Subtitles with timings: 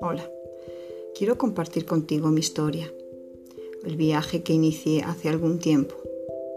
[0.00, 0.30] Hola,
[1.16, 2.92] quiero compartir contigo mi historia,
[3.84, 5.94] el viaje que inicié hace algún tiempo,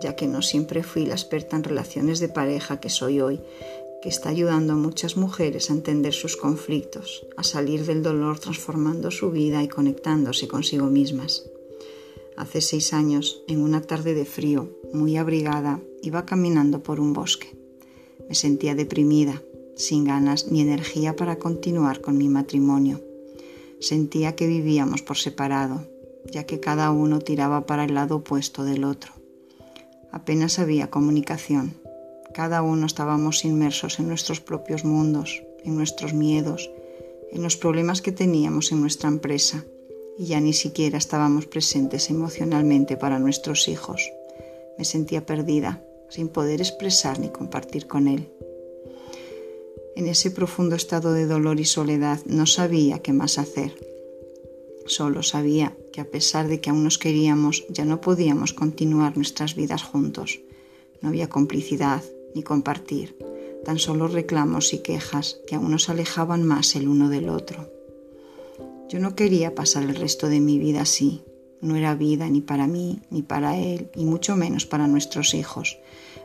[0.00, 3.40] ya que no siempre fui la experta en relaciones de pareja que soy hoy,
[4.02, 9.10] que está ayudando a muchas mujeres a entender sus conflictos, a salir del dolor transformando
[9.10, 11.48] su vida y conectándose consigo mismas.
[12.36, 17.57] Hace seis años, en una tarde de frío, muy abrigada, iba caminando por un bosque.
[18.28, 19.42] Me sentía deprimida,
[19.76, 23.00] sin ganas ni energía para continuar con mi matrimonio.
[23.80, 25.86] Sentía que vivíamos por separado,
[26.30, 29.12] ya que cada uno tiraba para el lado opuesto del otro.
[30.10, 31.74] Apenas había comunicación.
[32.34, 36.70] Cada uno estábamos inmersos en nuestros propios mundos, en nuestros miedos,
[37.32, 39.64] en los problemas que teníamos en nuestra empresa
[40.18, 44.10] y ya ni siquiera estábamos presentes emocionalmente para nuestros hijos.
[44.76, 48.28] Me sentía perdida, sin poder expresar ni compartir con él.
[49.96, 53.74] En ese profundo estado de dolor y soledad no sabía qué más hacer.
[54.86, 59.54] Solo sabía que a pesar de que aún nos queríamos, ya no podíamos continuar nuestras
[59.54, 60.40] vidas juntos.
[61.00, 62.02] No había complicidad
[62.34, 63.16] ni compartir,
[63.64, 67.68] tan solo reclamos y quejas que aún nos alejaban más el uno del otro.
[68.88, 71.22] Yo no quería pasar el resto de mi vida así.
[71.60, 75.78] No era vida ni para mí, ni para él, y mucho menos para nuestros hijos.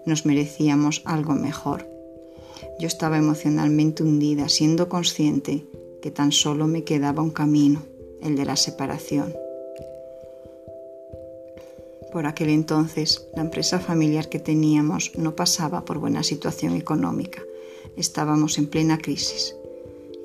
[0.05, 1.87] Nos merecíamos algo mejor.
[2.79, 5.65] Yo estaba emocionalmente hundida, siendo consciente
[6.01, 7.81] que tan solo me quedaba un camino,
[8.21, 9.33] el de la separación.
[12.11, 17.41] Por aquel entonces, la empresa familiar que teníamos no pasaba por buena situación económica.
[17.97, 19.55] Estábamos en plena crisis.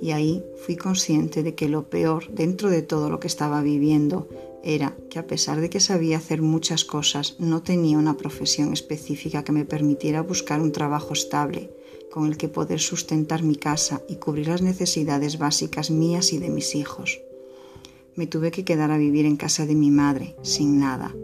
[0.03, 4.29] Y ahí fui consciente de que lo peor dentro de todo lo que estaba viviendo
[4.69, 9.43] era que a pesar de que sabía hacer muchas cosas, no tenía una profesión específica
[9.43, 11.71] que me permitiera buscar un trabajo estable,
[12.13, 16.51] con el que poder sustentar mi casa y cubrir las necesidades básicas mías y de
[16.51, 17.19] mis hijos.
[18.15, 21.15] Me tuve que quedar a vivir en casa de mi madre, sin nada.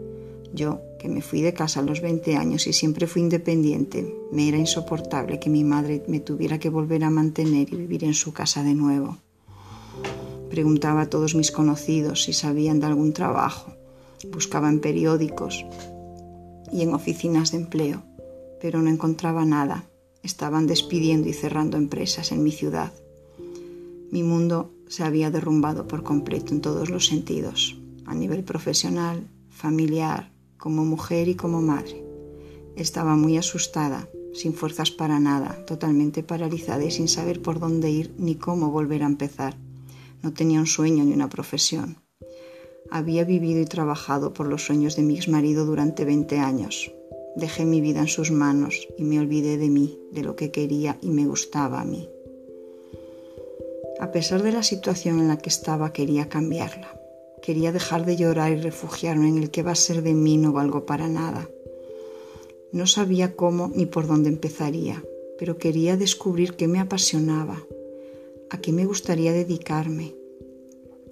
[0.51, 4.47] Yo, que me fui de casa a los 20 años y siempre fui independiente, me
[4.47, 8.33] era insoportable que mi madre me tuviera que volver a mantener y vivir en su
[8.33, 9.19] casa de nuevo.
[10.55, 13.73] Preguntaba a todos mis conocidos si sabían de algún trabajo.
[14.31, 15.65] Buscaba en periódicos
[16.71, 18.03] y en oficinas de empleo,
[18.61, 19.83] pero no encontraba nada
[20.23, 22.93] estaban despidiendo y cerrando empresas en mi ciudad.
[24.11, 30.31] Mi mundo se había derrumbado por completo en todos los sentidos, a nivel profesional, familiar,
[30.55, 32.01] como mujer y como madre.
[32.77, 38.15] Estaba muy asustada, sin fuerzas para nada, totalmente paralizada y sin saber por dónde ir
[38.17, 39.64] ni cómo volver a empezar.
[40.25, 42.01] No tenía un sueño ni una profesión.
[42.89, 46.91] Había vivido y trabajado por los sueños de mi exmarido durante 20 años,
[47.35, 50.97] Dejé mi vida en sus manos y me olvidé de mí, de lo que quería
[50.99, 52.09] y me gustaba a mí.
[53.99, 56.99] A pesar de la situación en la que estaba, quería cambiarla.
[57.43, 60.53] Quería dejar de llorar y refugiarme en el que va a ser de mí no
[60.53, 61.47] valgo para nada.
[62.71, 65.03] No sabía cómo ni por dónde empezaría,
[65.37, 67.61] pero quería descubrir qué me apasionaba,
[68.49, 70.15] a qué me gustaría dedicarme.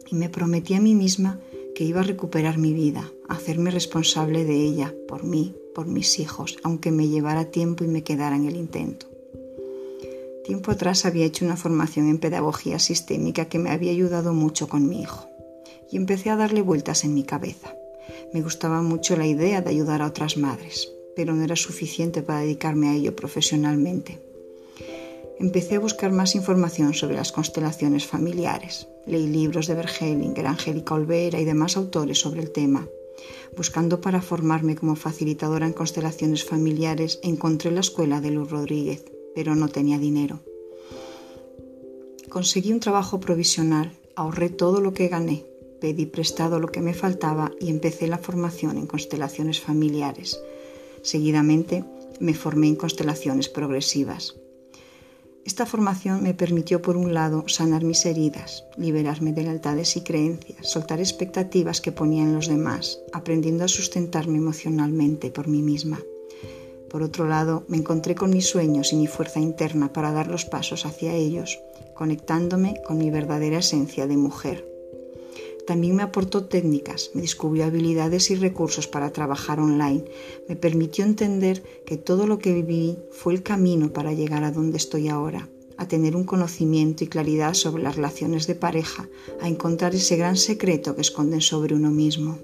[0.09, 1.39] Y me prometí a mí misma
[1.75, 6.19] que iba a recuperar mi vida, a hacerme responsable de ella, por mí, por mis
[6.19, 9.07] hijos, aunque me llevara tiempo y me quedara en el intento.
[10.45, 14.87] Tiempo atrás había hecho una formación en pedagogía sistémica que me había ayudado mucho con
[14.87, 15.27] mi hijo
[15.89, 17.75] y empecé a darle vueltas en mi cabeza.
[18.33, 22.41] Me gustaba mucho la idea de ayudar a otras madres, pero no era suficiente para
[22.41, 24.19] dedicarme a ello profesionalmente.
[25.39, 28.87] Empecé a buscar más información sobre las constelaciones familiares.
[29.05, 32.87] Leí libros de Bergelinger, Angélica Olvera y demás autores sobre el tema
[33.55, 39.05] Buscando para formarme como facilitadora en constelaciones familiares, encontré la escuela de Luz Rodríguez,
[39.35, 40.39] pero no tenía dinero.
[42.29, 45.45] Conseguí un trabajo provisional, ahorré todo lo que gané,
[45.79, 50.41] pedí prestado lo que me faltaba y empecé la formación en constelaciones familiares.
[51.03, 51.85] Seguidamente
[52.19, 54.35] me formé en constelaciones progresivas.
[55.45, 60.67] Esta formación me permitió, por un lado, sanar mis heridas, liberarme de lealtades y creencias,
[60.67, 65.99] soltar expectativas que ponía en los demás, aprendiendo a sustentarme emocionalmente por mí misma.
[66.89, 70.45] Por otro lado, me encontré con mis sueños y mi fuerza interna para dar los
[70.45, 71.59] pasos hacia ellos,
[71.93, 74.72] conectándome con mi verdadera esencia de mujer.
[75.65, 80.03] También me aportó técnicas, me descubrió habilidades y recursos para trabajar online,
[80.49, 84.77] me permitió entender que todo lo que viví fue el camino para llegar a donde
[84.77, 89.07] estoy ahora, a tener un conocimiento y claridad sobre las relaciones de pareja,
[89.41, 92.39] a encontrar ese gran secreto que esconden sobre uno mismo.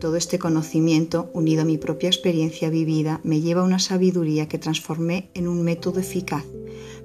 [0.00, 4.58] Todo este conocimiento, unido a mi propia experiencia vivida, me lleva a una sabiduría que
[4.58, 6.44] transformé en un método eficaz,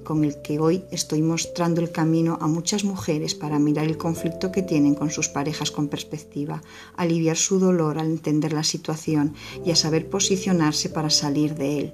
[0.04, 4.51] con el que hoy estoy mostrando el camino a muchas mujeres para mirar el conflicto
[4.51, 6.62] que tienen con sus parejas con perspectiva,
[6.96, 9.34] aliviar su dolor al entender la situación
[9.66, 11.94] y a saber posicionarse para salir de él.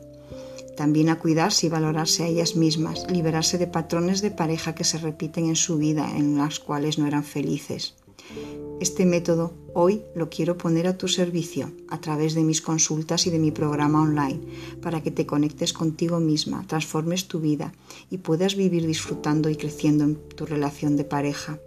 [0.76, 4.98] También a cuidarse y valorarse a ellas mismas, liberarse de patrones de pareja que se
[4.98, 7.96] repiten en su vida, en las cuales no eran felices.
[8.82, 13.30] Este método hoy lo quiero poner a tu servicio a través de mis consultas y
[13.30, 14.42] de mi programa online
[14.82, 17.74] para que te conectes contigo misma, transformes tu vida
[18.12, 21.58] y puedas vivir disfrutando y creciendo en tu relación de pareja,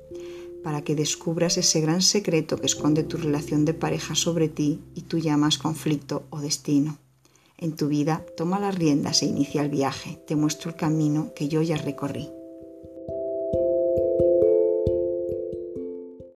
[0.63, 5.03] para que descubras ese gran secreto que esconde tu relación de pareja sobre ti y
[5.03, 6.99] tú llamas conflicto o destino.
[7.57, 11.49] En tu vida toma las riendas e inicia el viaje, te muestro el camino que
[11.49, 12.29] yo ya recorrí.